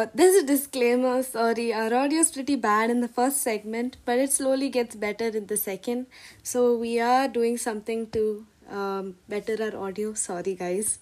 [0.00, 1.74] Uh, there's a disclaimer, sorry.
[1.74, 5.46] Our audio is pretty bad in the first segment, but it slowly gets better in
[5.46, 6.06] the second.
[6.42, 10.14] So we are doing something to um, better our audio.
[10.14, 11.00] Sorry, guys.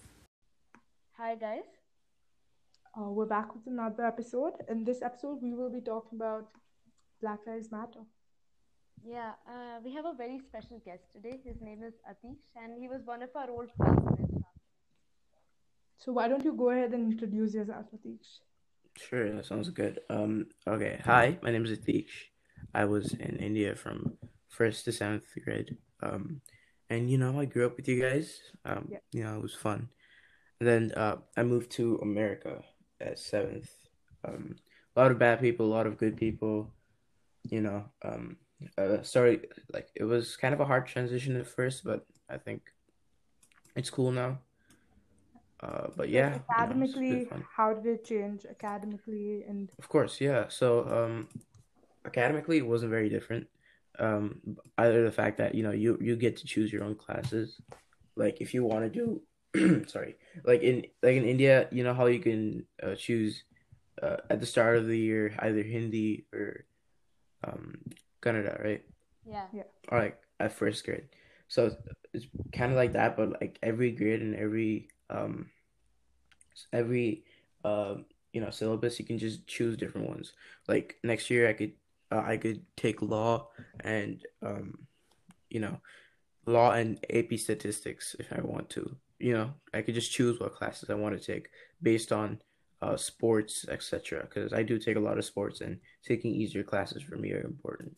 [1.16, 1.68] Hi, guys.
[2.96, 4.54] Uh, we're back with another episode.
[4.68, 6.48] In this episode, we will be talking about
[7.20, 8.02] Black Lives Matter.
[9.06, 11.38] Yeah, uh, we have a very special guest today.
[11.44, 14.42] His name is Atish, and he was one of our old classmates.
[15.98, 18.40] So why don't you go ahead and introduce yourself, Atish?
[18.98, 20.00] Sure, that sounds good.
[20.10, 22.30] Um, okay, hi, my name is Atish.
[22.74, 24.14] I was in India from
[24.48, 25.76] first to seventh grade.
[26.02, 26.40] Um,
[26.90, 28.40] and you know, I grew up with you guys.
[28.64, 28.98] Um, Yeah.
[29.12, 29.88] you know, it was fun.
[30.60, 32.64] And then uh, I moved to America
[33.00, 33.70] at seventh.
[34.24, 34.56] Um,
[34.96, 36.74] a lot of bad people, a lot of good people.
[37.48, 38.36] You know, um,
[38.76, 42.62] uh, sorry, like it was kind of a hard transition at first, but I think
[43.76, 44.38] it's cool now.
[45.60, 50.46] Uh, but yeah, you know, Academically, how did it change academically and Of course, yeah.
[50.48, 51.28] So, um,
[52.06, 53.48] academically, it wasn't very different.
[53.98, 54.40] Um,
[54.78, 57.60] either the fact that you know you you get to choose your own classes,
[58.14, 60.14] like if you want to do, sorry,
[60.44, 63.42] like in like in India, you know how you can uh, choose
[64.00, 66.64] uh, at the start of the year either Hindi or
[67.42, 67.78] um
[68.22, 68.82] Kannada, right?
[69.26, 69.64] yeah Yeah.
[69.88, 71.08] Or like at first grade.
[71.48, 71.74] So
[72.12, 75.50] it's kind of like that, but like every grade and every um
[76.72, 77.24] every
[77.64, 80.32] um you know syllabus, you can just choose different ones.
[80.68, 81.72] Like next year, I could
[82.10, 83.48] uh, I could take law
[83.80, 84.78] and um
[85.50, 85.80] you know
[86.46, 88.96] law and AP statistics if I want to.
[89.18, 91.48] You know, I could just choose what classes I want to take
[91.82, 92.40] based on
[92.82, 94.20] uh sports, etc.
[94.22, 97.42] Because I do take a lot of sports, and taking easier classes for me are
[97.42, 97.96] important.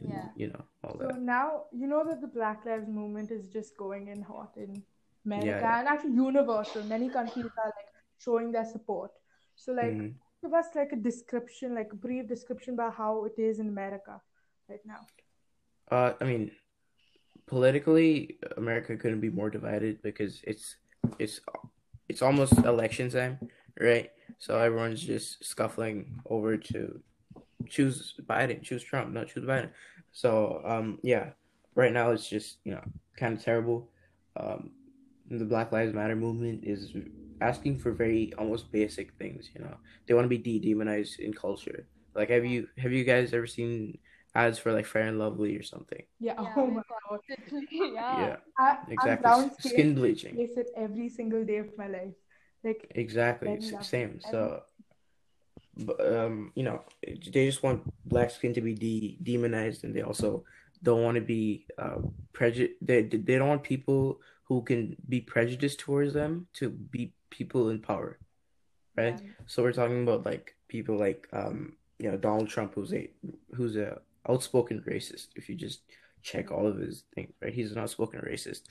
[0.00, 0.28] And, Yeah.
[0.34, 1.20] you know all so that.
[1.20, 4.82] now you know that the Black Lives movement is just going in hot in
[5.26, 5.78] America Yeah, yeah.
[5.80, 6.82] and actually universal.
[6.84, 9.10] Many countries are like showing their support.
[9.56, 10.14] So like Mhm.
[10.42, 14.20] give us like a description, like a brief description about how it is in America
[14.68, 15.06] right now.
[15.90, 16.50] Uh, I mean,
[17.46, 20.76] politically, America couldn't be more divided because it's
[21.18, 21.40] it's
[22.08, 23.38] it's almost election time,
[23.80, 24.10] right?
[24.38, 27.00] So everyone's just scuffling over to
[27.68, 29.70] choose Biden, choose Trump, not choose Biden.
[30.12, 31.30] So um, yeah,
[31.74, 32.84] right now it's just you know
[33.16, 33.90] kind of terrible.
[34.36, 34.70] Um,
[35.38, 36.92] the Black Lives Matter movement is
[37.40, 39.48] asking for very almost basic things.
[39.54, 39.76] You know,
[40.06, 41.86] they want to be de-demonized in culture.
[42.14, 43.98] Like, have you have you guys ever seen
[44.34, 46.02] ads for like Fair and Lovely or something?
[46.18, 47.20] Yeah, Yeah, oh my God.
[47.70, 48.18] yeah.
[48.18, 49.30] Yeah, I, I'm exactly.
[49.58, 49.70] skin.
[49.72, 50.36] Skin bleaching.
[50.36, 52.14] face it every single day of my life.
[52.64, 53.48] Like Exactly.
[53.48, 53.86] very S- lovely.
[53.86, 54.20] Same.
[54.20, 54.62] So,
[55.76, 60.02] but, um, you know, they just want black skin to be de demonized, and they
[60.02, 60.44] also
[60.82, 61.98] don't want to be uh
[62.32, 62.74] prejudice.
[62.82, 67.78] They they don't want people who can be prejudiced towards them to be people in
[67.78, 68.18] power,
[68.96, 69.20] right?
[69.22, 69.30] Yeah.
[69.46, 73.08] So we're talking about like people like um, you know, Donald Trump, who's a
[73.54, 75.28] who's a outspoken racist.
[75.36, 75.82] If you just
[76.24, 77.54] check all of his things, right?
[77.54, 78.62] He's an outspoken racist.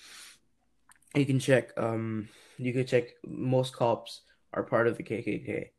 [1.16, 5.70] You can check um you can check most cops are part of the KKK,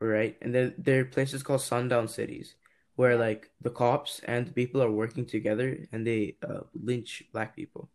[0.00, 0.34] right?
[0.40, 2.54] And there there are places called sundown cities
[2.94, 7.54] where like the cops and the people are working together and they uh, lynch black
[7.54, 7.90] people,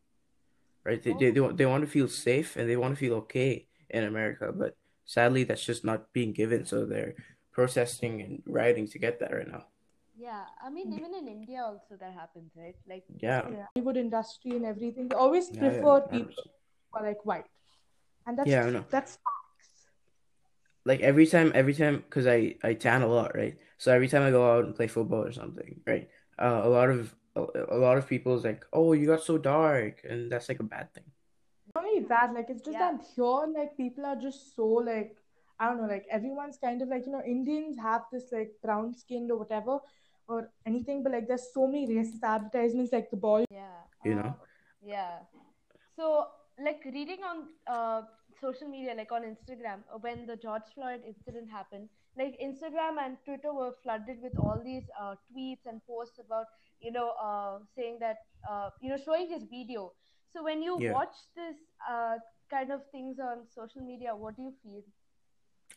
[0.85, 1.01] right?
[1.01, 3.67] They, they they want they want to feel safe and they want to feel okay
[3.89, 4.75] in America, but
[5.05, 6.65] sadly that's just not being given.
[6.65, 7.15] So they're
[7.51, 9.65] protesting and rioting to get that right now.
[10.17, 10.43] Yeah.
[10.63, 12.75] I mean, even in India also that happens, right?
[12.87, 16.43] Like, Yeah, yeah, Hollywood industry and everything, they always yeah, yeah, prefer I people
[16.91, 17.45] who are like white.
[18.27, 18.85] And that's Yeah, I know.
[18.89, 19.69] that's facts.
[20.85, 24.23] like every time every time because I I tan a lot right so every time
[24.23, 26.07] I go out and play football or something right
[26.39, 27.43] uh, a lot of a,
[27.75, 30.69] a lot of people is like oh you got so dark and that's like a
[30.75, 31.03] bad thing
[31.75, 32.91] Not only that, like it's just Yeah.
[32.91, 35.17] that here, like people are just so like
[35.59, 38.93] I don't know, like everyone's kind of like you know Indians have this like brown
[39.01, 39.75] skinned or whatever
[40.27, 40.39] or
[40.71, 43.45] anything, but like there's so many racist advertisements like the boy.
[43.51, 43.77] yeah.
[44.09, 44.47] you know Uh,
[44.93, 45.19] yeah.
[45.95, 46.27] So,
[46.67, 47.37] like reading on
[47.67, 48.01] uh,
[48.41, 53.17] social media, like on Instagram, uh, when the George Floyd incident happened, like Instagram and
[53.25, 56.47] Twitter were flooded with all these uh, tweets and posts about,
[56.81, 58.17] you know, uh, saying that,
[58.49, 59.93] uh, you know, showing his video.
[60.33, 60.93] So when you Yeah.
[60.93, 61.55] watch this
[61.89, 62.15] uh,
[62.49, 64.81] kind of things on social media, what do you feel?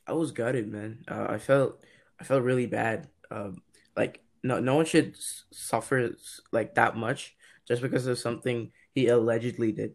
[0.07, 1.85] I was gutted man uh, I felt
[2.21, 3.63] I felt really bad um
[3.97, 5.17] like no no one should
[5.53, 6.11] suffer
[6.53, 7.37] like that much
[7.67, 9.95] just because of something he allegedly did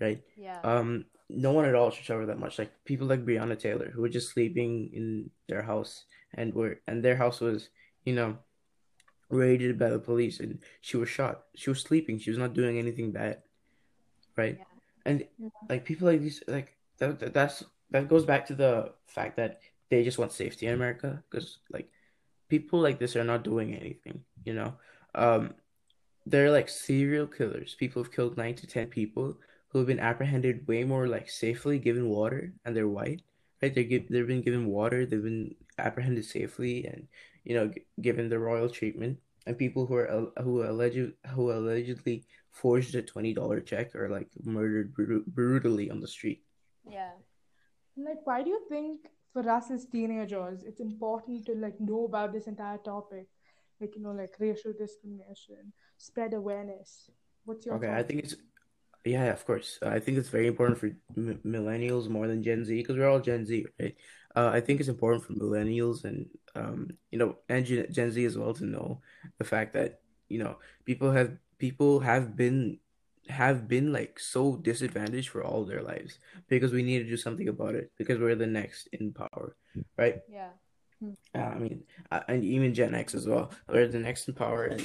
[0.00, 0.60] right Yeah.
[0.64, 2.58] Um, no one at all should suffer that much.
[2.58, 6.04] Like people like Breonna Taylor, who were just sleeping in their house
[6.34, 7.68] and were and their house was,
[8.04, 8.38] you know,
[9.34, 11.44] raided by the police and she was shot.
[11.56, 12.18] She was sleeping.
[12.18, 13.42] She was not doing anything bad,
[14.36, 14.58] right?
[14.58, 14.64] Yeah.
[15.06, 15.50] And Yeah.
[15.68, 19.60] like people like these, like that, that that's that goes back to the fact that
[19.90, 21.90] they just want safety in America because like
[22.48, 24.74] people like this are not doing anything, you know.
[25.14, 25.54] Um,
[26.26, 27.74] they're like serial killers.
[27.74, 29.38] People have killed nine to ten people
[29.68, 33.22] who have been apprehended way more like safely given water and they're white,
[33.62, 33.74] right?
[33.74, 37.08] They give they've been given water, they've been apprehended safely, and
[37.44, 39.18] you know g- given the royal treatment.
[39.46, 44.28] And people who are who alleged who allegedly forged a twenty dollar check or like
[44.42, 46.42] murdered bru- brutally on the street.
[46.88, 47.12] Yeah.
[47.96, 52.32] Like, why do you think for us as teenagers, it's important to like know about
[52.32, 53.26] this entire topic,
[53.80, 57.10] like you know, like racial discrimination, spread awareness?
[57.44, 57.98] What's your Okay, thought?
[57.98, 58.36] I think it's
[59.04, 59.78] yeah, of course.
[59.82, 60.86] I think it's very important for
[61.16, 63.94] m millennials more than Gen Z because we're all Gen Z, right?
[64.36, 66.26] Uh, I think it's important for millennials and
[66.56, 69.00] um, you know, and Gen, Gen Z as well to know
[69.38, 72.78] the fact that you know people have people have been
[73.28, 77.48] have been like so disadvantaged for all their lives because we need to do something
[77.48, 79.56] about it because we're the next in power,
[79.96, 80.20] right?
[80.30, 80.50] Yeah.
[81.34, 81.82] Uh, I mean,
[82.12, 83.50] uh, and even Gen X as well.
[83.68, 84.80] We're the next in power, and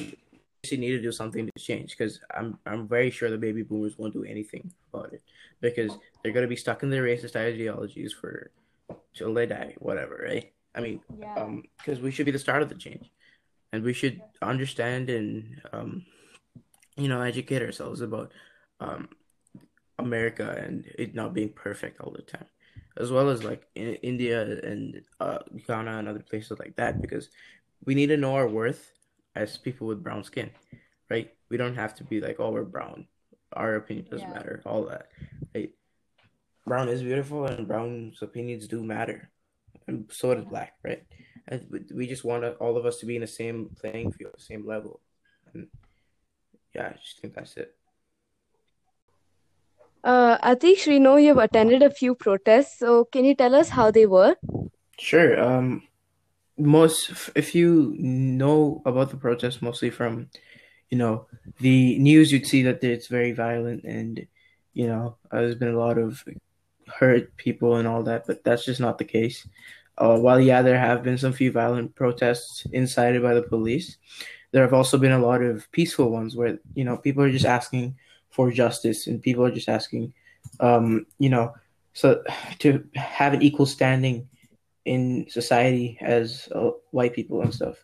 [0.72, 1.96] we need to do something to change.
[1.98, 5.22] Because I'm, I'm very sure the baby boomers won't do anything about it
[5.62, 8.52] because they're gonna be stuck in their racist ideologies for
[9.14, 10.54] till they die, whatever, right?
[10.76, 11.34] I mean, Yeah.
[11.36, 13.12] um, because we should be the start of the change,
[13.72, 16.06] and we should understand and um,
[16.98, 18.32] you know, educate ourselves about
[18.80, 19.10] um
[19.98, 22.46] America and it not being perfect all the time,
[22.98, 27.30] as well as like in India and uh, Ghana and other places like that, because
[27.86, 28.92] we need to know our worth
[29.36, 30.52] as people with brown skin,
[31.10, 31.34] right?
[31.50, 33.08] We don't have to be like, oh, we're brown.
[33.54, 34.36] Our opinion doesn't Yeah.
[34.36, 35.08] matter, all that,
[35.54, 35.72] right?
[36.66, 39.32] Brown is beautiful and brown's opinions do matter,
[39.88, 41.04] and so does black, right?
[41.48, 44.34] And we- we just want all of us to be in the same playing field,
[44.38, 45.02] the same level,
[45.54, 45.68] and
[46.76, 47.76] yeah, I just think that's it.
[50.04, 53.92] Uh, Atish, we know you've attended a few protests, so can you tell us how
[53.92, 54.38] they were?
[54.98, 55.42] Sure.
[55.42, 55.84] Um,
[56.58, 60.30] most if you know about the protests, mostly from,
[60.90, 61.28] you know,
[61.60, 64.28] the news, you'd see that it's very violent and,
[64.74, 66.24] you know, uh, there's been a lot of
[66.90, 69.48] hurt people and all that, but that's just not the case.
[69.98, 73.98] Uh, while yeah, there have been some few violent protests incited by the police,
[74.52, 77.46] there have also been a lot of peaceful ones where you know people are just
[77.46, 77.96] asking
[78.30, 80.14] for justice and people are just asking,
[80.60, 81.54] um, you know,
[81.94, 82.24] so
[82.60, 84.30] to have an equal standing
[84.86, 87.78] in society as uh, white people and stuff.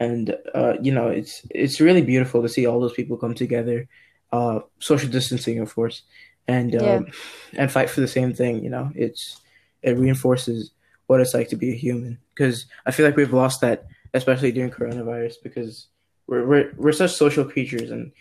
[0.00, 3.88] And uh, you know, it's it's really beautiful to see all those people come together,
[4.32, 6.02] uh, social distancing, of course,
[6.48, 6.96] and Yeah.
[6.96, 7.06] um,
[7.54, 8.62] and fight for the same thing.
[8.64, 9.40] You know, it's
[9.82, 10.70] it reinforces
[11.06, 14.52] what it's like to be a human because I feel like we've lost that, especially
[14.52, 15.88] during coronavirus, because
[16.26, 18.12] we're we're we're such social creatures, and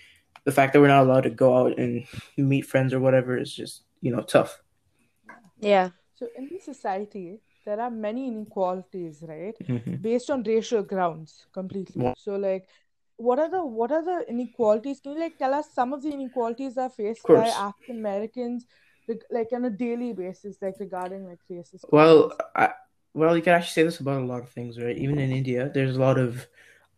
[0.44, 2.06] the fact that we're not allowed to go out and
[2.38, 4.62] meet friends or whatever is just you know tough.
[5.60, 5.90] Yeah.
[6.16, 9.56] So in this society, there are many inequalities, right?
[9.60, 10.02] Mhm.
[10.02, 12.04] Based on racial grounds completely.
[12.04, 12.14] Yeah.
[12.18, 12.68] So like
[13.22, 15.00] what are the what are the inequalities?
[15.00, 17.48] Can you like tell us some of the inequalities that are faced by.
[17.48, 18.66] African Americans
[19.08, 22.34] like, like on a daily basis, like regarding like racist Well.
[22.56, 22.70] I,
[23.14, 24.98] well, you can actually say this about a lot of things, right?
[24.98, 26.48] Even in India, there's a lot of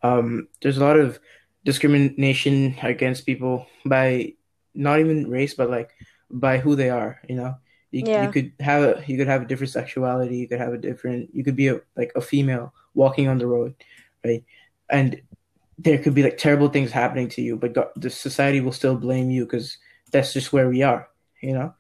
[0.03, 1.19] um, there's a lot of
[1.65, 4.33] discrimination against people by
[4.75, 5.89] not even race, but like
[6.29, 7.19] by who they are.
[7.27, 7.55] You know,
[7.91, 8.23] you, Yeah.
[8.23, 10.37] you could have a you could have a different sexuality.
[10.37, 11.33] You could have a different.
[11.33, 13.73] You could be a, like a female walking on the road,
[14.23, 14.43] right?
[14.89, 15.19] And
[15.83, 18.95] there could be like terrible things happening to you, but God, the society will still
[18.95, 19.77] blame you because
[20.11, 21.09] that's just where we are.
[21.41, 21.73] You know,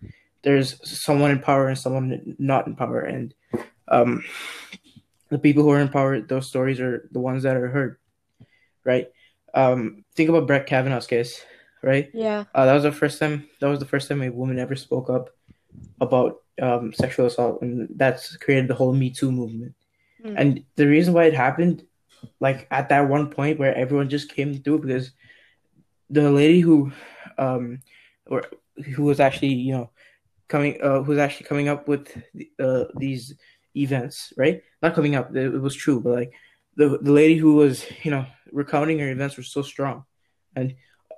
[0.43, 3.33] there's someone in power and someone not in power, and
[3.87, 4.23] um,
[5.29, 7.97] the people who are in power, those stories are the ones that are heard,
[8.83, 9.09] right?
[9.53, 11.41] Um, think about Brett Kavanaugh's case,
[11.81, 12.09] right?
[12.13, 12.43] Yeah.
[12.53, 13.47] Uh, that was the first time.
[13.61, 15.29] That was the first time a woman ever spoke up
[16.01, 19.75] about um, sexual assault, and that's created the whole Me Too movement.
[20.23, 20.35] Mm.
[20.37, 21.85] And the reason why it happened,
[22.39, 25.11] like at that one point where everyone just came through, because
[26.09, 26.91] the lady who,
[27.37, 27.79] um,
[28.27, 28.43] or
[28.95, 29.89] who was actually you know
[30.47, 32.07] coming, uh, who was actually coming up with
[32.59, 33.33] uh, these
[33.75, 34.61] events, right?
[34.81, 36.33] Not coming up, it, was true, but like
[36.75, 40.05] the the lady who was you know recounting her events were so strong,
[40.55, 40.75] and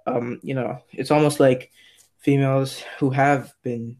[0.08, 1.72] um, you know, it's almost like
[2.20, 3.98] females who have been,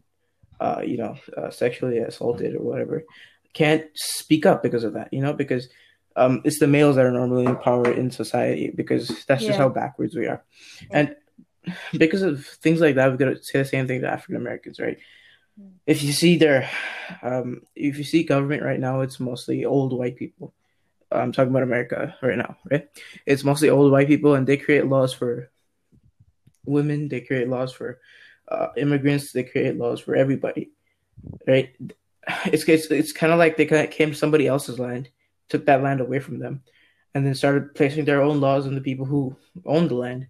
[0.60, 3.04] uh, you know, uh, sexually assaulted or whatever,
[3.52, 5.12] can't speak up because of that.
[5.12, 5.68] You know, because
[6.16, 9.68] um, it's the males that are normally in power in society because that's just how
[9.68, 10.42] backwards we are,
[10.90, 11.14] and
[11.96, 14.80] because of things like that, we've got to say the same thing to African Americans,
[14.80, 14.98] right?
[15.86, 16.68] If you see their,
[17.22, 20.52] um, if you see government right now, it's mostly old white people.
[21.10, 22.88] I'm talking about America right now, right?
[23.24, 25.50] It's mostly old white people, and they create laws for
[26.64, 27.08] women.
[27.08, 28.00] They create laws for
[28.48, 29.32] uh, immigrants.
[29.32, 30.70] They create laws for everybody,
[31.46, 31.74] right?
[32.46, 35.08] it's it's, it's kind of like they came to somebody else's land,
[35.48, 36.62] took that land away from them,
[37.14, 40.26] and then started placing their own laws on the people who own the land,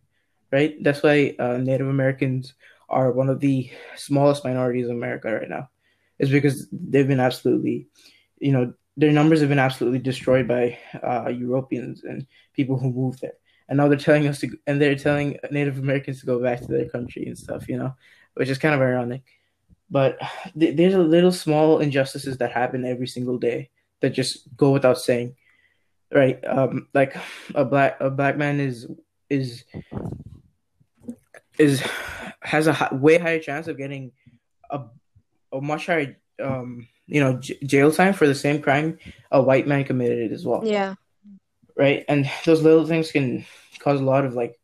[0.53, 0.77] right?
[0.83, 2.55] That's why uh, Native Americans
[2.89, 5.69] are one of the smallest minorities in America right now,
[6.19, 7.89] is because they've been absolutely,
[8.39, 13.21] you know, their numbers have been absolutely destroyed by uh, Europeans and people who moved
[13.21, 13.35] there.
[13.69, 16.69] And now they're telling us to, and they're telling Native Americans to go back to
[16.69, 17.95] their country and stuff, you know,
[18.35, 19.23] which is kind of ironic.
[19.91, 20.19] But
[20.59, 23.71] th- there's a little small injustices that happen every single day
[24.01, 25.37] that just go without saying,
[26.13, 26.43] right?
[26.45, 27.17] Um, like
[27.55, 28.87] a black a black man is
[29.31, 29.65] is
[31.59, 31.83] is
[32.43, 34.13] has a high, way higher chance of getting
[34.71, 34.83] a
[35.53, 38.99] a much higher um you know j- jail time for the same crime
[39.31, 40.63] a white man committed as well.
[40.65, 40.95] Yeah.
[41.77, 43.45] Right, and those little things can
[43.81, 44.59] cause a lot of like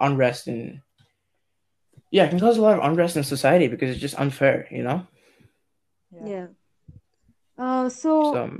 [0.00, 0.80] unrest and
[2.10, 4.82] yeah, it can cause a lot of unrest in society because it's just unfair, you
[4.82, 5.06] know.
[6.10, 6.26] Yeah.
[6.26, 6.46] yeah.
[7.58, 8.50] Uh, so,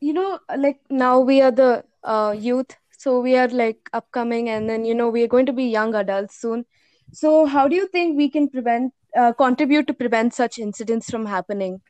[0.00, 4.68] you know, like now we are the uh, youth, so we are like upcoming, and
[4.68, 6.64] then you know we are going to be young adults soon.
[7.12, 11.26] So, how do you think we can prevent, uh, contribute to prevent such incidents from
[11.26, 11.80] happening?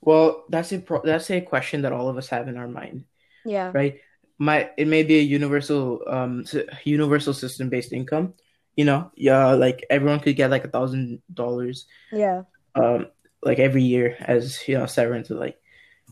[0.00, 3.04] Well, that's a pro- that's a question that all of us have in our mind.
[3.44, 3.72] Yeah.
[3.74, 4.00] Right.
[4.38, 6.44] My it may be a universal um
[6.84, 8.34] universal system based income.
[8.76, 11.86] You know, yeah, like everyone could get like a thousand dollars.
[12.12, 12.42] Yeah.
[12.74, 13.08] Um,
[13.42, 15.58] like every year as you know severance, like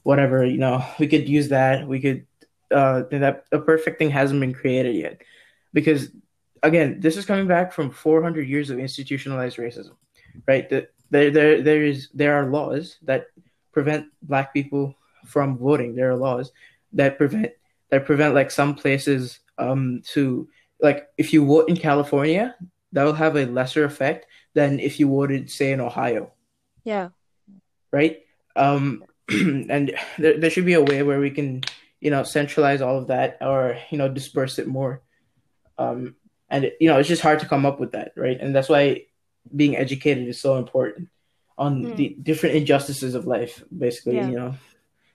[0.03, 0.45] whatever.
[0.45, 1.87] You know, we could use that.
[1.87, 2.27] We could.
[2.69, 5.23] Uh, that a perfect thing hasn't been created yet,
[5.73, 6.11] because
[6.65, 9.95] again, this is coming back from 400 years of institutionalized racism,
[10.49, 10.69] right?
[10.71, 13.27] That there, there, there is there are laws that
[13.73, 15.95] prevent black people from voting.
[15.95, 16.51] There are laws
[16.93, 17.53] that prevent
[17.91, 20.49] that prevent like some places um to
[20.81, 22.55] like if you vote in California,
[22.93, 26.33] that will have a lesser effect than if you voted say in Ohio.
[26.85, 27.11] Yeah.
[27.97, 28.21] Right?
[28.55, 31.63] Um and there, there should be a way where we can,
[32.01, 35.03] you know, centralize all of that or, you know, disperse it more.
[35.79, 36.17] Um
[36.49, 38.39] and it, you know, it's just hard to come up with that, right?
[38.41, 39.07] And that's why
[39.55, 41.09] being educated is so important
[41.59, 41.97] on mm.
[41.97, 44.29] the different injustices of life, basically, yeah.
[44.29, 44.55] you know,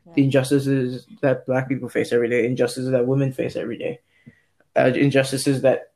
[0.07, 0.13] yeah.
[0.15, 3.99] the injustices that black people face every day, injustices that women face every day,
[4.75, 5.91] uh, injustices that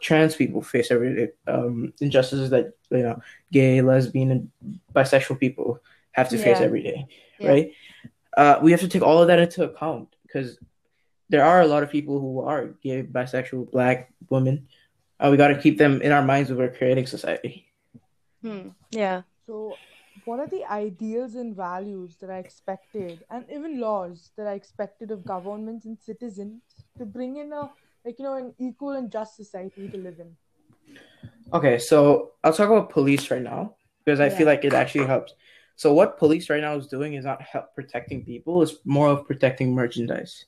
[0.00, 3.20] trans people face every day, um, injustices that, you know,
[3.52, 4.50] gay, lesbian, and
[4.94, 5.80] bisexual people
[6.14, 6.44] have to yeah.
[6.44, 7.06] face every day,
[7.40, 7.72] right?
[8.36, 10.58] Uh, we have to take all of that into account because
[11.28, 14.66] there are a lot of people who are gay, bisexual, black women.
[15.20, 17.66] Uh, we got to keep them in our minds when we're creating society.
[18.42, 18.68] Hmm.
[18.90, 19.22] Yeah.
[19.46, 19.76] So,
[20.24, 25.10] what are the ideals and values that are expected, and even laws that are expected
[25.10, 26.62] of governments and citizens
[26.98, 27.70] to bring in a
[28.04, 30.36] like you know an equal and just society to live in?
[31.52, 34.36] Okay, so I'll talk about police right now because I yeah.
[34.36, 35.34] feel like it actually helps.
[35.76, 39.26] So what police right now is doing is not help protecting people; it's more of
[39.26, 40.44] protecting merchandise.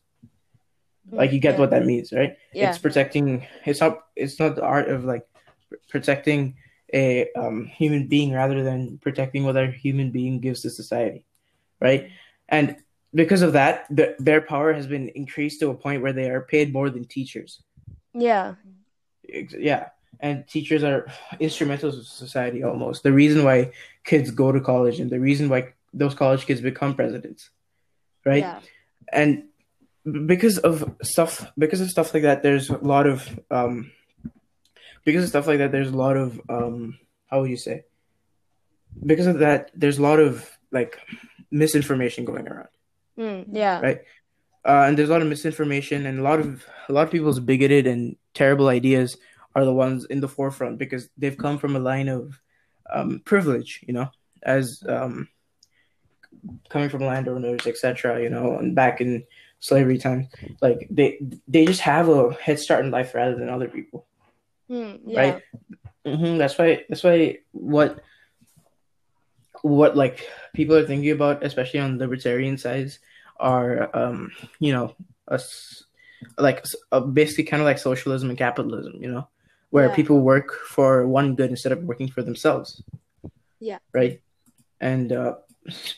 [1.11, 1.61] Like you get yeah.
[1.61, 2.37] what that means, right?
[2.52, 2.71] Yeah.
[2.71, 3.47] It's protecting.
[3.64, 3.99] It's not.
[4.16, 5.26] It's not the art of like
[5.88, 6.56] protecting
[6.92, 11.25] a um, human being rather than protecting what a human being gives to society,
[11.80, 12.11] right?
[12.49, 12.76] And
[13.14, 16.42] because of that, the, their power has been increased to a point where they are
[16.42, 17.62] paid more than teachers.
[18.14, 18.54] Yeah.
[19.25, 19.88] Yeah.
[20.20, 21.06] And teachers are
[21.40, 23.02] instrumental to society almost.
[23.02, 23.73] The reason why
[24.04, 27.50] kids go to college and the reason why those college kids become presidents,
[28.25, 28.42] right?
[28.42, 28.61] Yeah.
[29.12, 29.44] And
[30.26, 33.90] because of stuff, because of stuff like that, there's a lot of um,
[35.04, 37.85] because of stuff like that, there's a lot of um, how would you say?
[39.04, 40.99] Because of that, there's a lot of like
[41.50, 42.68] misinformation going around.
[43.18, 43.80] Mm, yeah.
[43.80, 44.00] Right.
[44.64, 47.40] Uh, and there's a lot of misinformation, and a lot of a lot of people's
[47.40, 49.16] bigoted and terrible ideas
[49.56, 52.38] are the ones in the forefront because they've come from a line of
[52.92, 54.10] um, privilege, you know,
[54.42, 55.28] as um,
[56.68, 58.22] coming from landowners, etc.
[58.22, 59.25] You know, and back in
[59.60, 60.26] slavery times,
[60.60, 64.06] like they they just have a head start in life rather than other people.
[64.70, 65.20] Mm, yeah.
[65.20, 65.42] Right.
[66.04, 66.36] Mm-hmm.
[66.36, 66.84] That's why.
[66.88, 67.38] That's why.
[67.52, 68.00] What.
[69.62, 73.00] What like people are thinking about, especially on libertarian sides,
[73.40, 74.94] are um you know
[75.26, 75.84] us
[76.38, 79.26] like uh, basically kind of like socialism and capitalism, you know,
[79.70, 79.94] where yeah.
[79.94, 82.82] people work for one good instead of working for themselves.
[83.61, 83.78] Yeah.
[83.92, 84.20] Right.
[84.80, 85.37] And uh,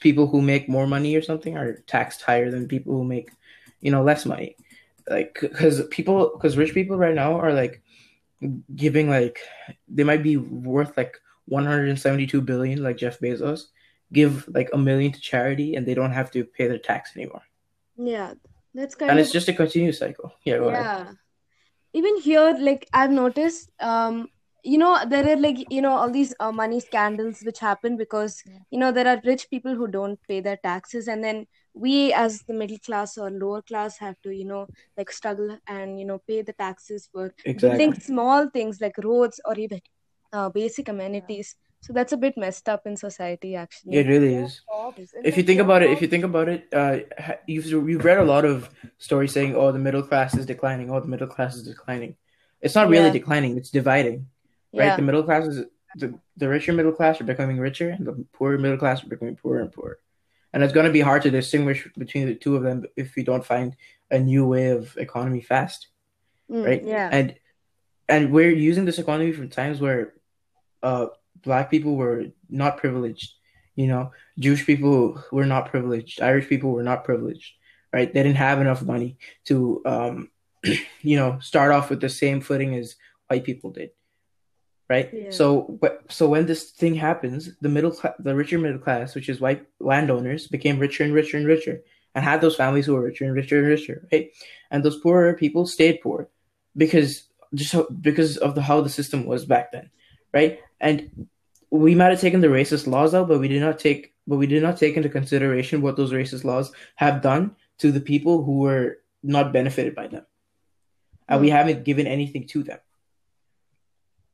[0.00, 3.30] people who make more money or something are taxed higher than people who make,
[3.80, 4.56] you know, less money.
[5.08, 7.82] Like, because people, because rich people right now are like
[8.74, 9.40] giving like
[9.88, 13.64] they might be worth like 172 billion like Jeff Bezos
[14.12, 17.42] give like a million to charity and they don't have to pay their tax anymore.
[17.96, 18.34] Yeah.
[18.74, 20.32] That's kind and of it's just a continuous cycle.
[20.44, 21.00] Yeah, yeah.
[21.00, 21.16] Ahead.
[21.98, 24.28] Even here like I've noticed um
[24.64, 28.42] you know there are like you know all these uh, money scandals which happen because
[28.70, 32.42] you know there are rich people who don't pay their taxes and then we as
[32.42, 36.18] the middle class or lower class have to you know like struggle and you know
[36.32, 38.00] pay the taxes for building Exactly.
[38.00, 39.80] small things like roads or even
[40.32, 43.96] uh, basic amenities so that's a bit messed up in society actually.
[43.96, 44.60] It really is.
[45.24, 46.98] If you think about it, if you think about it, uh,
[47.46, 48.68] you've you've read a lot of
[48.98, 50.90] stories saying, "Oh, the middle class is declining.
[50.90, 52.16] Oh, the middle class is declining."
[52.60, 54.26] It's not really yeah declining; it's dividing,
[54.74, 54.86] right?
[54.90, 55.64] yeah The middle class is
[55.96, 59.36] the the richer middle class are becoming richer, and the poorer middle class are becoming
[59.36, 59.98] poorer and poorer.
[60.52, 63.22] And it's going to be hard to distinguish between the two of them if we
[63.22, 63.76] don't find
[64.10, 65.88] a new way of economy fast,
[66.50, 66.82] Mm, right?
[66.84, 67.34] yeah And
[68.08, 70.14] and we're using this economy from times where
[70.82, 71.06] uh
[71.42, 73.34] black people were not privileged
[73.78, 74.10] you know?
[74.40, 76.20] Jewish people were not privileged.
[76.20, 77.54] Irish people were not privileged
[77.92, 78.12] right?
[78.12, 79.16] They didn't have enough money
[79.46, 80.30] to um
[81.00, 82.96] you know start off with the same footing as
[83.28, 83.90] white people did
[84.88, 85.10] right?
[85.12, 85.30] Yeah.
[85.30, 85.78] So
[86.08, 89.64] so when this thing happens the middle cla- the richer middle class which is white
[89.80, 91.82] landowners became richer and richer and richer
[92.14, 94.30] and had those families who were richer and richer and richer right?
[94.70, 96.28] And those poorer people stayed poor
[96.76, 99.90] because just how, because of the how the system was back then
[100.38, 100.60] right?
[100.80, 100.96] And
[101.70, 104.46] we might have taken the racist laws out but we did not take but we
[104.46, 107.44] did not take into consideration what those racist laws have done
[107.78, 110.24] to the people who were not benefited by them.
[111.28, 112.80] And we mm, haven't given anything to them.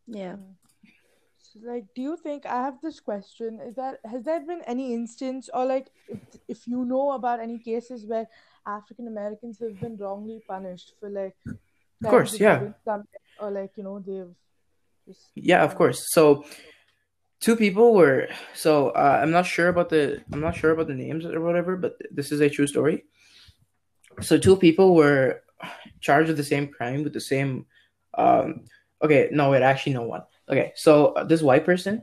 [0.07, 0.37] Yeah.
[1.39, 3.61] So, like, do you think I have this question?
[3.69, 7.59] Is that has there been any instance, or like, if, if you know about any
[7.59, 8.27] cases where
[8.67, 12.59] African Americans have been wrongly punished for like of course yeah.
[12.59, 14.54] they didn't commit, or like you know they've just
[15.35, 16.13] yeah of course.
[16.13, 16.45] So
[17.41, 20.95] two people were so uh, i'm not sure about the i'm not sure about the
[20.95, 23.05] names or whatever but this is a true story.
[24.21, 25.43] So two people were
[26.01, 27.67] charged with the same crime with the same
[28.17, 28.65] um
[29.03, 30.23] okay no wait actually no one.
[30.49, 32.03] Okay so uh, this white person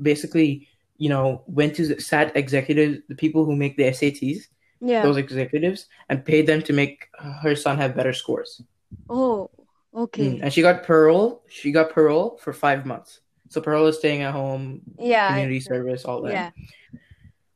[0.00, 4.44] basically you know went to the sat executives the people who make the sats
[4.80, 5.02] yeah.
[5.02, 7.08] those executives and paid them to make
[7.42, 8.62] her son have better scores.
[9.10, 9.50] Oh
[9.94, 13.20] Mm, okay and she got parole she got parole for five months.
[13.48, 16.32] So parole is staying at home yeah community service all that.
[16.32, 16.50] Yeah.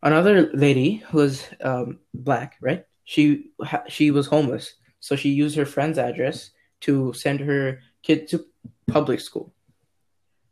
[0.03, 2.85] Another lady who was um, black, right?
[3.05, 8.27] She ha- she was homeless, so she used her friend's address to send her kid
[8.29, 8.45] to
[8.89, 9.55] public school,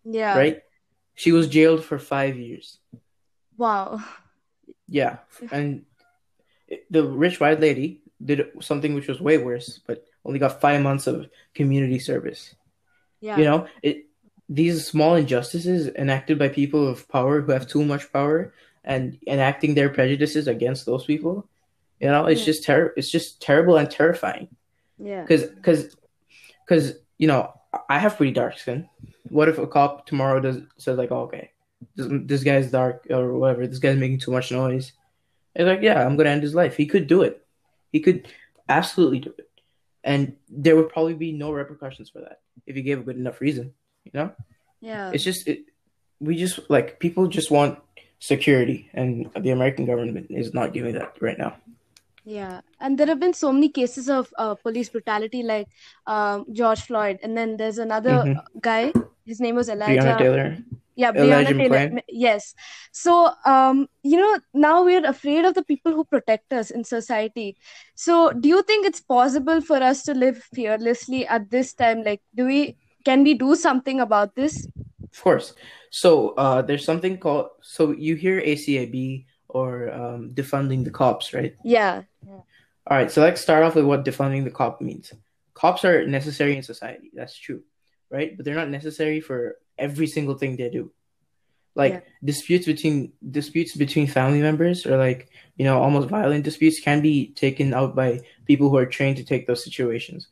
[0.04, 0.36] yeah.
[0.38, 0.62] Right?
[1.14, 2.78] She was jailed for five years.
[3.56, 4.02] wow.
[4.86, 5.18] Yeah,
[5.50, 5.84] and
[6.90, 11.06] the rich white lady did something which was way worse, but only got five months
[11.10, 11.26] of
[11.58, 12.54] community service.
[13.20, 13.96] yeah You know, it
[14.48, 18.52] these small injustices enacted by people of power who have too much power
[18.92, 21.34] and enacting their prejudices against those people.
[22.00, 22.50] You know, it's Yeah.
[22.50, 24.46] just ter- it's just terrible and terrifying.
[24.98, 25.80] yeah Because because
[26.64, 26.84] because
[27.18, 27.42] you know
[27.94, 28.88] I have pretty dark skin.
[29.36, 31.50] What if a cop tomorrow does says like, oh, okay,
[31.96, 34.86] this, this guy's dark or whatever, this guy's making too much noise.
[35.54, 36.74] It's like, yeah, I'm gonna end his life.
[36.76, 37.34] He could do it.
[37.94, 38.26] He could
[38.68, 39.46] absolutely do it,
[40.04, 43.40] and there would probably be no repercussions for that if you gave a good enough
[43.40, 43.74] reason.
[44.04, 44.32] You know,
[44.80, 45.64] yeah it's just it.
[46.20, 47.78] We just like people just want
[48.18, 51.56] security, and the American government is not giving that right now.
[52.24, 55.68] Yeah, and there have been so many cases of uh, police brutality, like
[56.06, 58.36] um, George Floyd, and then there's another Mhm.
[58.60, 58.92] guy.
[59.26, 60.16] His name was Breonna Elijah.
[60.18, 60.58] Taylor.
[60.96, 61.78] Yeah, Elijah Breonna Taylor.
[61.78, 62.00] McClain.
[62.08, 62.54] Yes.
[62.92, 67.56] So, um, you know, now we're afraid of the people who protect us in society.
[67.94, 72.02] So, do you think it's possible for us to live fearlessly at this time?
[72.04, 74.66] Like, do we can we do something about this?
[75.12, 75.54] Of course.
[75.90, 77.48] So uh, there's something called.
[77.62, 81.56] So you hear ACAB or um, defunding the cops, right?
[81.64, 82.02] Yeah.
[82.28, 83.10] All right.
[83.10, 85.12] So let's start off with what defunding the cop means.
[85.54, 87.10] Cops are necessary in society.
[87.12, 87.62] That's true,
[88.10, 88.36] right?
[88.36, 90.92] But they're not necessary for every single thing they do.
[91.74, 92.00] Like Yeah.
[92.24, 97.32] disputes between disputes between family members or like you know almost violent disputes can be
[97.44, 100.26] taken out by people who are trained to take those situations,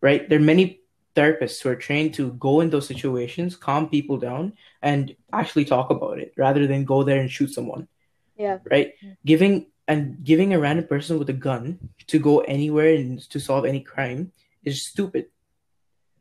[0.00, 0.28] right?
[0.28, 0.80] There are many
[1.16, 5.90] therapists who are trained to go in those situations, calm people down, and actually talk
[5.90, 7.88] about it rather than go there and shoot someone
[8.36, 8.58] Yeah.
[8.70, 8.92] right?
[9.24, 13.64] Giving and giving a random person with a gun to go anywhere and to solve
[13.64, 14.30] any crime
[14.62, 15.26] is stupid,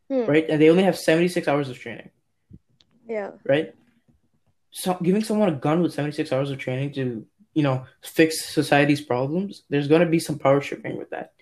[0.10, 0.26] Hmm.
[0.26, 0.50] right?
[0.50, 2.10] And they only have 76 hours of training,
[3.08, 3.32] Yeah.
[3.46, 3.76] right?
[4.72, 9.02] So giving someone a gun with 76 hours of training to, you know, fix society's
[9.02, 11.34] problems, there's going to be some power tripping with that.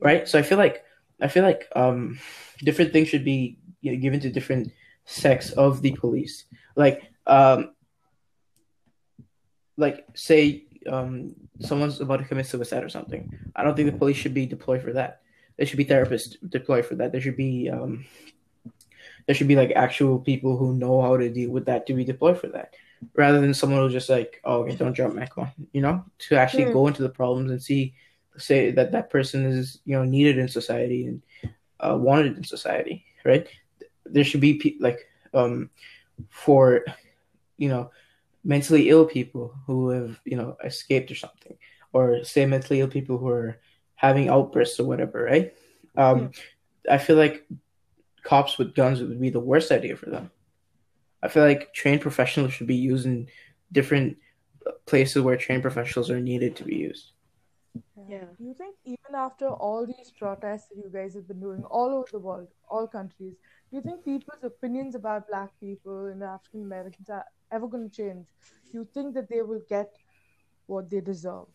[0.00, 0.28] Right?
[0.28, 0.84] So I feel like
[1.20, 2.18] I feel like um
[2.58, 4.72] different things should be you know, given to different
[5.04, 6.44] sects of the police.
[6.74, 7.70] Like um
[9.76, 13.32] like say um someone's about to commit suicide or something.
[13.54, 15.22] I don't think the police should be deployed for that.
[15.56, 17.12] There should be therapists deployed for that.
[17.12, 18.04] There should be um
[19.26, 22.04] there should be like actual people who know how to deal with that to be
[22.04, 22.74] deployed for that,
[23.14, 26.04] rather than someone who's just like, oh, okay, don't jump, man, come on, you know,
[26.18, 26.72] to actually Hmm.
[26.72, 27.94] go into the problems and see,
[28.38, 31.22] say that that person is you know needed in society and
[31.80, 33.46] uh, wanted in society, right?
[34.04, 35.00] There should be pe- like
[35.34, 35.70] um
[36.30, 36.84] for
[37.58, 37.90] you know
[38.44, 41.56] mentally ill people who have you know escaped or something,
[41.92, 43.58] or say mentally ill people who are
[43.96, 45.54] having outbursts or whatever, right?
[45.96, 46.30] Um,
[46.88, 47.46] I feel like
[48.22, 50.30] cops with guns would be the worst idea for them.
[51.22, 53.28] I feel like trained professionals should be used in
[53.72, 54.18] different
[54.84, 57.12] places where trained professionals are needed to be used.
[58.08, 58.24] Yeah.
[58.38, 61.90] Do you think even after all these protests that you guys have been doing all
[61.90, 63.34] over the world, all countries,
[63.70, 67.96] do you think people's opinions about black people and African Americans are ever going to
[67.96, 68.26] change?
[68.70, 69.90] Do you think that they will get
[70.66, 71.46] what they deserve?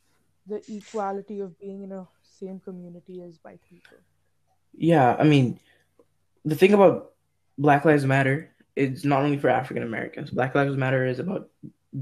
[0.47, 2.07] The equality of being in a
[2.41, 3.97] same community as white people?
[4.73, 5.59] Yeah, I mean,
[6.45, 7.11] the thing about
[7.57, 10.31] Black Lives Matter is not only for African Americans.
[10.31, 11.49] Black Lives Matter is about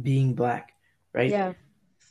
[0.02, 0.74] being black,
[1.14, 1.30] right?
[1.30, 1.54] Yeah.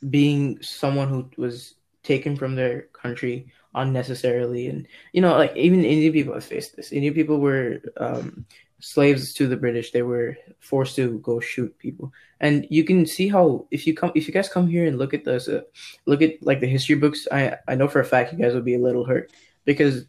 [0.09, 6.13] Being someone who was taken from their country unnecessarily, and you know, like even Indian
[6.13, 6.91] people have faced this.
[6.91, 8.45] Indian people were um,
[8.79, 9.91] slaves to the British.
[9.91, 14.11] They were forced to go shoot people, and you can see how if you come,
[14.15, 15.61] if you guys come here and look at this, uh,
[16.05, 17.27] look at like the history books.
[17.31, 19.31] I I know for a fact you guys will be a little hurt
[19.65, 20.05] because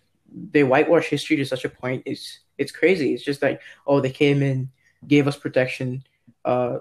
[0.53, 2.03] they whitewash history to such a point.
[2.07, 3.15] It's it's crazy.
[3.15, 4.71] It's just like oh, they came in,
[5.07, 6.05] gave us protection,
[6.45, 6.79] uh,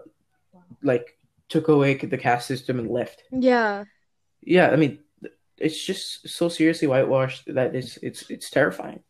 [0.83, 1.17] like
[1.49, 3.23] took away the caste system and left.
[3.31, 3.85] Yeah.
[4.41, 4.99] Yeah, I mean,
[5.57, 9.03] it's just so seriously whitewashed that it's it's it's terrifying,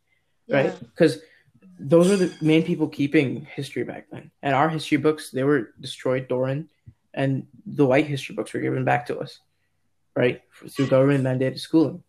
[0.50, 0.78] right?
[0.80, 1.20] Because
[1.80, 5.74] those are the main people keeping history back then, and our history books they were
[5.80, 6.70] destroyed, Doran,
[7.14, 9.40] and the white history books were given back to us,
[10.16, 12.04] right, through government mandated schooling.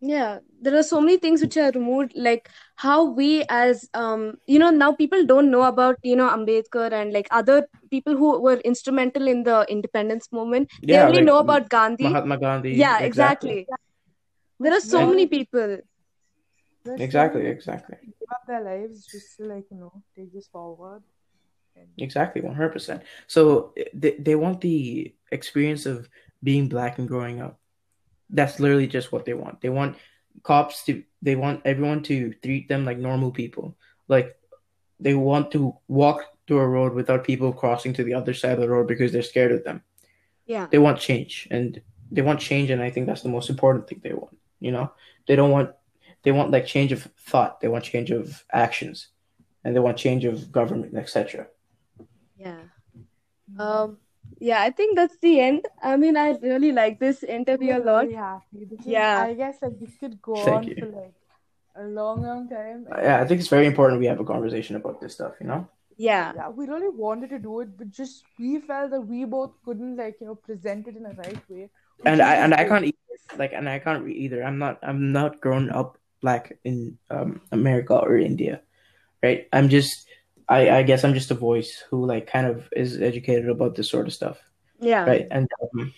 [0.00, 4.58] Yeah, there are so many things which are removed, like how we as um you
[4.58, 8.56] know now people don't know about you know Ambedkar and like other people who were
[8.64, 10.70] instrumental in the independence movement.
[10.82, 12.04] They Yeah, only like know about Gandhi.
[12.04, 12.70] Mahatma Gandhi.
[12.70, 13.66] Yeah, exactly.
[14.58, 15.06] There are so Yeah.
[15.06, 15.78] many people.
[16.84, 17.96] There's so Exactly, many exactly.
[18.30, 21.02] People up their lives just to like you know take this forward.
[21.76, 23.02] And Exactly, 100%.
[23.28, 26.08] So they, they want the experience of
[26.42, 27.60] being black and growing up.
[28.28, 29.60] That's literally just what they want.
[29.60, 29.96] They want
[30.42, 33.76] cops to, they want everyone to treat them like normal people.
[34.08, 34.36] Like
[34.98, 38.60] they want to walk through a road without people crossing to the other side of
[38.60, 39.82] the road because they're scared of them.
[40.46, 40.66] Yeah.
[40.70, 44.00] They want change and they want change and I think that's the most important thing
[44.02, 44.92] they want, you know?
[45.28, 45.70] They don't want
[46.22, 49.08] they want like change of thought, they want change of actions,
[49.64, 51.46] and they want change of government, etc.
[52.36, 52.60] Yeah.
[53.58, 53.98] Um,
[54.38, 55.66] yeah, I think that's the end.
[55.82, 58.04] I mean, I really like this interview a lot.
[58.04, 58.64] very happy.
[58.70, 59.22] This is, Yeah.
[59.22, 60.76] I guess like this could go Thank on you.
[60.78, 61.14] for like
[61.76, 62.86] a long, long time.
[62.90, 65.68] Yeah, I think it's very important we have a conversation about this stuff, you know?
[65.96, 66.32] Yeah.
[66.34, 69.96] Yeah, we really wanted to do it, but just we felt that we both couldn't
[69.96, 71.68] like you know present it in a right way.
[72.06, 72.96] And I and I can't either,
[73.36, 74.42] like and I can't read either.
[74.42, 78.62] I'm not I'm not grown up black in um America or India,
[79.22, 79.48] right?
[79.52, 80.08] I'm just
[80.48, 83.90] I I guess I'm just a voice who like kind of is educated about this
[83.90, 84.38] sort of stuff,
[84.80, 85.04] Yeah.
[85.06, 85.26] right?
[85.30, 85.94] And um,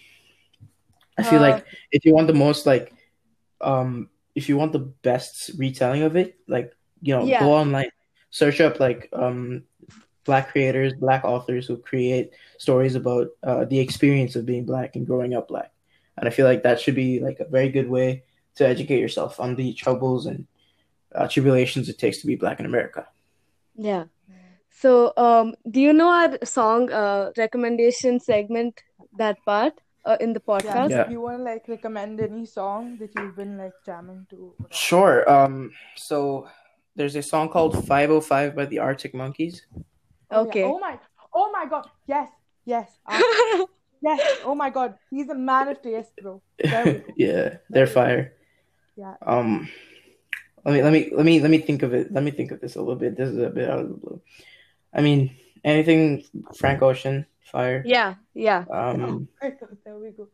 [1.18, 2.92] I feel Uh, like if you want the most like
[3.60, 7.40] um if you want the best retelling of it, like you know, Yeah.
[7.40, 7.90] go online,
[8.30, 9.64] search up like um
[10.24, 15.06] black creators, black authors who create stories about uh, the experience of being black and
[15.06, 15.72] growing up black.
[16.16, 18.24] And I feel like that should be like a very good way
[18.56, 20.46] to educate yourself on the troubles and
[21.14, 23.06] uh, tribulations it takes to be black in America.
[23.74, 24.04] Yeah.
[24.70, 28.82] So, um, do you know our song uh, recommendation segment,
[29.18, 30.90] that part uh, in the podcast?
[30.90, 31.04] Yeah.
[31.04, 34.54] do you want to like recommend any song that you've been like jamming to?
[34.70, 35.28] Sure.
[35.30, 35.72] Um.
[35.96, 36.48] So
[36.96, 39.66] there's a song called 505 by the Arctic Monkeys.
[40.30, 40.48] Oh, yeah.
[40.48, 40.64] Okay.
[40.64, 40.98] Oh my,
[41.34, 41.88] oh my God.
[42.06, 42.28] Yes,
[42.64, 42.90] yes,
[44.02, 44.20] yes.
[44.44, 46.42] Oh my God, he's a man of taste, bro.
[46.62, 47.02] Go.
[47.16, 48.34] yeah, they're fire.
[48.96, 49.14] Yeah.
[49.24, 49.68] Um,
[50.64, 52.12] let me let me let me let me think of it.
[52.12, 53.16] Let me think of this a little bit.
[53.16, 54.20] This is a bit out of the blue.
[54.94, 56.24] I mean, anything
[56.54, 57.82] Frank Ocean, fire.
[57.84, 58.64] Yeah, yeah.
[58.70, 60.28] Um, There we go.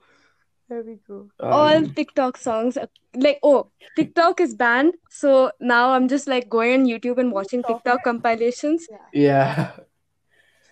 [0.69, 1.31] There we go.
[1.41, 4.95] All um, TikTok songs, uh, like, oh, TikTok is banned.
[5.09, 8.05] So now I'm just like going on YouTube and watching Stop TikTok it.
[8.05, 8.87] compilations.
[9.15, 9.71] yeah.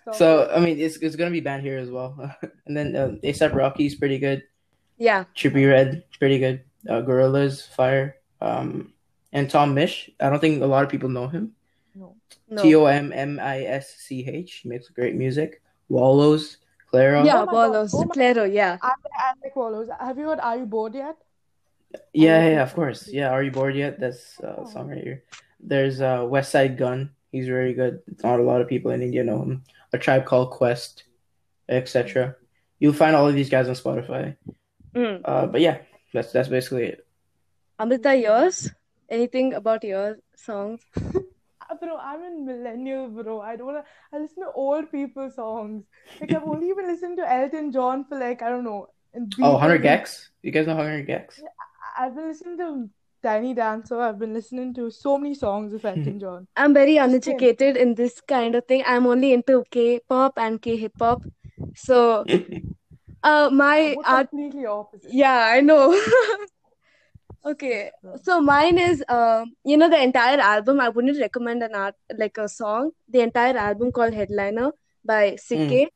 [0.03, 0.51] Stop So.
[0.53, 2.13] I mean, it's it's gonna be banned here as well.
[2.67, 4.43] and then um, ASAP Rocky's pretty good.
[4.97, 5.25] Yeah.
[5.35, 6.63] Trippie Redd, pretty good.
[6.87, 8.15] Uh, Gorillaz, fire.
[8.41, 8.93] Um,
[9.33, 10.09] and Tom Misch.
[10.19, 11.53] I don't think a lot of people know him.
[11.95, 12.15] no.
[12.49, 12.61] No.
[12.63, 14.61] T O M M I S C H.
[14.63, 15.61] He makes great music.
[15.89, 16.57] Wallows,
[16.91, 17.25] Clairo.
[17.25, 17.71] Yeah, Oh my God.
[17.71, 17.93] Bolos.
[17.93, 18.77] Oh my- Clairo, yeah.
[18.81, 19.89] I, I like Wallows.
[19.99, 21.17] Have you heard Are You Bored Yet?
[22.13, 23.07] Yeah, I yeah, of course.
[23.07, 23.99] Yeah, Are You Bored Yet?
[23.99, 24.65] That's uh, Oh.
[24.69, 25.23] song right here.
[25.59, 27.11] There's uh, Westside Gunn.
[27.31, 28.01] He's very good.
[28.23, 29.63] Not a lot of people in India know him.
[29.93, 31.03] A Tribe Called Quest,
[31.69, 32.35] etc.
[32.79, 34.35] You'll find all of these guys on Spotify.
[34.95, 35.21] Mm.
[35.25, 35.79] Uh, but yeah,
[36.13, 37.05] that's that's basically it.
[37.79, 38.71] Amrita, yours?
[39.09, 40.81] Anything about your songs?
[41.61, 43.41] Ah, Bro, I'm a millennial, bro.
[43.41, 43.75] I don't.
[44.13, 45.85] I listen to old people songs.
[46.19, 48.87] Like I've only been listening to Elton John for like I don't know.
[49.41, 50.29] Oh, 100 gecs.
[50.43, 51.39] You guys know 100 gecs?
[51.97, 52.89] I've been listening to
[53.23, 53.99] Tiny Dancer.
[53.99, 55.83] I've been listening to so many songs of.
[55.85, 56.47] Elton John.
[56.55, 58.83] I'm very uneducated in this kind of thing.
[58.85, 61.23] I'm only into K-pop and K-hip hop.
[61.75, 62.25] So,
[63.23, 65.13] uh, my We're art, completely opposite.
[65.13, 65.99] yeah, I know.
[67.45, 67.91] Okay,
[68.23, 70.81] so mine is, um, you know, the entire album.
[70.81, 72.91] I wouldn't recommend an art like a song.
[73.07, 74.71] The entire album called Headliner
[75.05, 75.87] by Sik-K.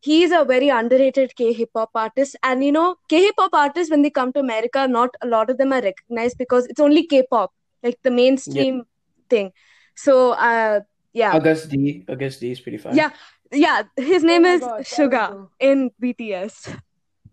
[0.00, 4.10] He's a very underrated K-hip hop artist, and you know, K-hip hop artists when they
[4.10, 7.52] come to America, not a lot of them are recognized because it's only K-pop,
[7.84, 8.82] like the mainstream
[9.30, 9.52] thing.
[9.94, 10.80] So, uh,
[11.12, 12.04] yeah, August D.
[12.08, 12.96] August D is pretty fun.
[12.96, 13.10] yeah,
[13.52, 13.82] yeah.
[13.96, 15.50] His name my is God, Suga go.
[15.60, 16.80] in BTS.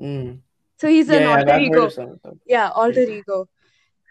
[0.02, 0.40] Mm.
[0.78, 1.86] So he's Yeah, an yeah, alter ego.
[1.86, 2.40] of some of them.
[2.46, 3.48] Yeah, alter ego.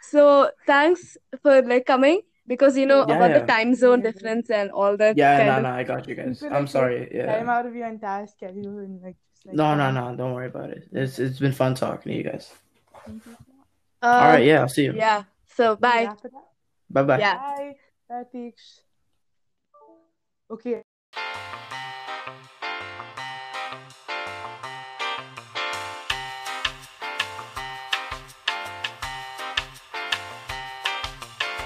[0.02, 4.10] So thanks for like coming because you know Yeah, about the time zone Yeah.
[4.10, 5.62] difference and all that Yeah, kind no, of.
[5.62, 6.40] no, I got you guys.
[6.40, 6.98] People, I'm like, sorry.
[7.00, 7.26] take Yeah.
[7.36, 10.70] Time out of your entire schedule and like like No, no, no, don't worry about
[10.70, 10.88] it.
[10.92, 12.52] It's it's been fun talking to you guys.
[14.02, 14.94] Uh, All right, yeah, I'll see you.
[14.94, 15.24] yeah.
[15.56, 16.04] So bye.
[16.04, 16.32] Wrap.
[16.90, 17.18] Bye bye.
[17.18, 17.36] Yeah.
[17.38, 17.76] Bye.
[18.08, 18.52] Bye,
[20.50, 20.82] Okay.